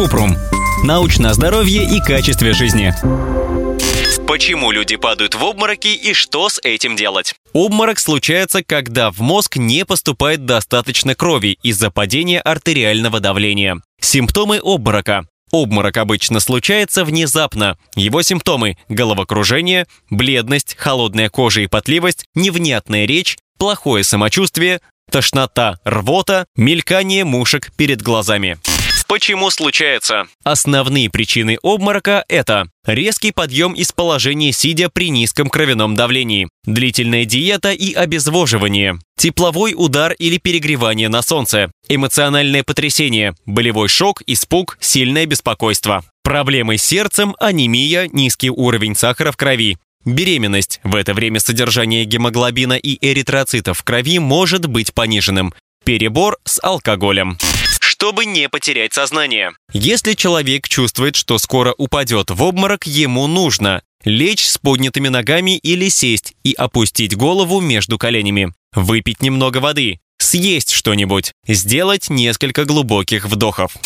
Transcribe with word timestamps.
Купрум. 0.00 0.34
Научное 0.82 1.34
здоровье 1.34 1.84
и 1.84 2.00
качестве 2.00 2.54
жизни. 2.54 2.94
Почему 4.26 4.70
люди 4.70 4.96
падают 4.96 5.34
в 5.34 5.44
обмороки 5.44 5.88
и 5.88 6.14
что 6.14 6.48
с 6.48 6.58
этим 6.64 6.96
делать? 6.96 7.34
Обморок 7.52 7.98
случается, 7.98 8.64
когда 8.64 9.10
в 9.10 9.20
мозг 9.20 9.56
не 9.58 9.84
поступает 9.84 10.46
достаточно 10.46 11.14
крови 11.14 11.58
из-за 11.62 11.90
падения 11.90 12.40
артериального 12.40 13.20
давления. 13.20 13.82
Симптомы 14.00 14.58
обморока. 14.62 15.26
Обморок 15.52 15.98
обычно 15.98 16.40
случается 16.40 17.04
внезапно. 17.04 17.76
Его 17.94 18.22
симптомы– 18.22 18.78
головокружение, 18.88 19.86
бледность, 20.08 20.76
холодная 20.78 21.28
кожа 21.28 21.60
и 21.60 21.66
потливость, 21.66 22.24
невнятная 22.34 23.04
речь, 23.04 23.36
плохое 23.58 24.02
самочувствие, 24.02 24.80
тошнота, 25.10 25.78
рвота, 25.84 26.46
мелькание 26.56 27.26
мушек 27.26 27.70
перед 27.76 28.00
глазами. 28.00 28.56
Почему 29.10 29.50
случается? 29.50 30.28
Основные 30.44 31.10
причины 31.10 31.58
обморока– 31.64 32.24
это 32.28 32.68
резкий 32.86 33.32
подъем 33.32 33.72
из 33.72 33.90
положения 33.90 34.52
сидя 34.52 34.88
при 34.88 35.10
низком 35.10 35.50
кровяном 35.50 35.96
давлении, 35.96 36.48
длительная 36.64 37.24
диета 37.24 37.72
и 37.72 37.92
обезвоживание, 37.92 39.00
тепловой 39.18 39.74
удар 39.76 40.12
или 40.12 40.36
перегревание 40.38 41.08
на 41.08 41.22
солнце, 41.22 41.72
эмоциональное 41.88 42.62
потрясение, 42.62 43.34
болевой 43.46 43.88
шок, 43.88 44.22
испуг, 44.28 44.78
сильное 44.80 45.26
беспокойство. 45.26 46.04
Проблемы 46.22 46.78
с 46.78 46.84
сердцем, 46.84 47.34
анемия, 47.40 48.08
низкий 48.12 48.50
уровень 48.50 48.94
сахара 48.94 49.32
в 49.32 49.36
крови, 49.36 49.76
Беременность. 50.04 50.78
В 50.84 50.94
это 50.94 51.14
время 51.14 51.40
содержание 51.40 52.04
гемоглобина 52.04 52.74
и 52.74 52.96
эритроцитов 53.04 53.78
в 53.78 53.82
крови 53.82 54.20
может 54.20 54.66
быть 54.66 54.94
пониженным. 54.94 55.52
Перебор 55.84 56.38
с 56.44 56.60
алкоголем 56.62 57.38
чтобы 58.00 58.24
не 58.24 58.48
потерять 58.48 58.94
сознание. 58.94 59.52
Если 59.74 60.14
человек 60.14 60.66
чувствует, 60.66 61.16
что 61.16 61.36
скоро 61.36 61.74
упадет 61.76 62.30
в 62.30 62.42
обморок, 62.42 62.86
ему 62.86 63.26
нужно 63.26 63.82
лечь 64.04 64.48
с 64.48 64.56
поднятыми 64.56 65.08
ногами 65.08 65.58
или 65.58 65.90
сесть 65.90 66.32
и 66.42 66.54
опустить 66.54 67.14
голову 67.14 67.60
между 67.60 67.98
коленями, 67.98 68.54
выпить 68.74 69.20
немного 69.20 69.58
воды, 69.58 70.00
съесть 70.16 70.70
что-нибудь, 70.70 71.32
сделать 71.46 72.08
несколько 72.08 72.64
глубоких 72.64 73.26
вдохов. 73.26 73.76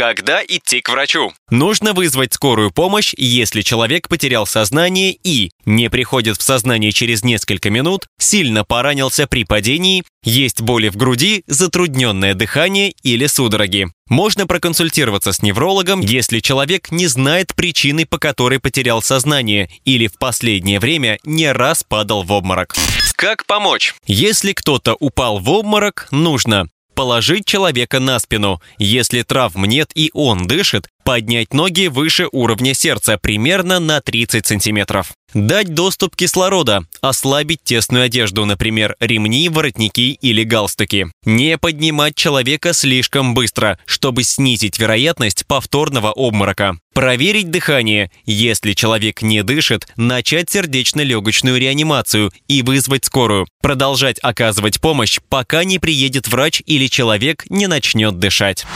Когда 0.00 0.42
идти 0.42 0.80
к 0.80 0.88
врачу? 0.88 1.30
Нужно 1.50 1.92
вызвать 1.92 2.32
скорую 2.32 2.70
помощь, 2.70 3.12
если 3.18 3.60
человек 3.60 4.08
потерял 4.08 4.46
сознание 4.46 5.12
и 5.12 5.50
не 5.66 5.90
приходит 5.90 6.38
в 6.38 6.42
сознание 6.42 6.90
через 6.90 7.22
несколько 7.22 7.68
минут, 7.68 8.06
сильно 8.18 8.64
поранился 8.64 9.26
при 9.26 9.44
падении, 9.44 10.02
есть 10.24 10.62
боли 10.62 10.88
в 10.88 10.96
груди, 10.96 11.44
затрудненное 11.46 12.32
дыхание 12.32 12.94
или 13.02 13.26
судороги. 13.26 13.88
Можно 14.08 14.46
проконсультироваться 14.46 15.34
с 15.34 15.42
неврологом, 15.42 16.00
если 16.00 16.40
человек 16.40 16.90
не 16.90 17.06
знает 17.06 17.54
причины, 17.54 18.06
по 18.06 18.16
которой 18.16 18.58
потерял 18.58 19.02
сознание 19.02 19.68
или 19.84 20.06
в 20.06 20.16
последнее 20.16 20.80
время 20.80 21.18
не 21.24 21.52
раз 21.52 21.84
падал 21.86 22.22
в 22.22 22.32
обморок. 22.32 22.74
Как 23.16 23.44
помочь? 23.44 23.94
Если 24.06 24.54
кто-то 24.54 24.94
упал 24.98 25.40
в 25.40 25.50
обморок, 25.50 26.08
нужно 26.10 26.70
положить 27.00 27.46
человека 27.46 27.98
на 27.98 28.18
спину. 28.18 28.60
Если 28.76 29.22
травм 29.22 29.64
нет 29.64 29.90
и 29.94 30.10
он 30.12 30.46
дышит, 30.46 30.90
поднять 31.04 31.52
ноги 31.52 31.88
выше 31.88 32.28
уровня 32.32 32.74
сердца 32.74 33.18
примерно 33.18 33.80
на 33.80 34.00
30 34.00 34.46
сантиметров. 34.46 35.12
Дать 35.34 35.74
доступ 35.74 36.16
кислорода, 36.16 36.82
ослабить 37.00 37.62
тесную 37.62 38.04
одежду, 38.04 38.44
например, 38.44 38.96
ремни, 38.98 39.48
воротники 39.48 40.18
или 40.20 40.42
галстуки. 40.42 41.06
Не 41.24 41.56
поднимать 41.56 42.16
человека 42.16 42.72
слишком 42.72 43.32
быстро, 43.34 43.78
чтобы 43.84 44.24
снизить 44.24 44.80
вероятность 44.80 45.46
повторного 45.46 46.10
обморока. 46.10 46.78
Проверить 46.92 47.52
дыхание. 47.52 48.10
Если 48.26 48.72
человек 48.72 49.22
не 49.22 49.44
дышит, 49.44 49.86
начать 49.96 50.50
сердечно-легочную 50.50 51.60
реанимацию 51.60 52.32
и 52.48 52.62
вызвать 52.62 53.04
скорую. 53.04 53.46
Продолжать 53.62 54.18
оказывать 54.22 54.80
помощь, 54.80 55.20
пока 55.28 55.62
не 55.62 55.78
приедет 55.78 56.26
врач 56.26 56.60
или 56.66 56.88
человек 56.88 57.44
не 57.48 57.68
начнет 57.68 58.18
дышать. 58.18 58.66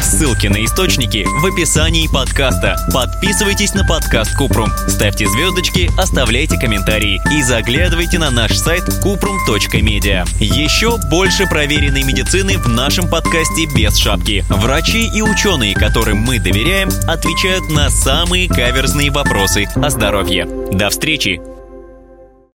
Ссылки 0.00 0.46
на 0.46 0.64
источники 0.64 1.26
в 1.26 1.46
описании 1.46 1.65
подкаста. 2.12 2.76
Подписывайтесь 2.94 3.74
на 3.74 3.84
подкаст 3.84 4.36
Купрум, 4.36 4.70
ставьте 4.86 5.26
звездочки, 5.26 5.90
оставляйте 5.98 6.56
комментарии 6.58 7.20
и 7.32 7.42
заглядывайте 7.42 8.18
на 8.18 8.30
наш 8.30 8.56
сайт 8.56 8.84
kuprum.media. 9.04 10.28
Еще 10.38 10.96
больше 11.10 11.46
проверенной 11.46 12.04
медицины 12.04 12.58
в 12.58 12.68
нашем 12.68 13.08
подкасте 13.08 13.66
без 13.74 13.96
шапки. 13.96 14.44
Врачи 14.48 15.08
и 15.12 15.22
ученые, 15.22 15.74
которым 15.74 16.18
мы 16.18 16.38
доверяем, 16.38 16.88
отвечают 17.08 17.68
на 17.68 17.90
самые 17.90 18.48
каверзные 18.48 19.10
вопросы 19.10 19.66
о 19.74 19.90
здоровье. 19.90 20.46
До 20.70 20.88
встречи! 20.88 21.55